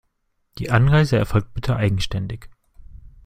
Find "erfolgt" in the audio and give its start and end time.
1.17-1.53